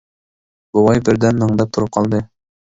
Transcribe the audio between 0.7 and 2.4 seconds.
بوۋاي بىر دەم مەڭدەپ تۇرۇپ قالدى.